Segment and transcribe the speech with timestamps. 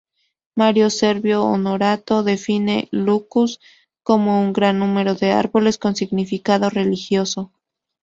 [0.55, 3.59] Mario Servio Honorato define "lucus"
[4.01, 7.51] como "un gran número de árboles con significado religioso".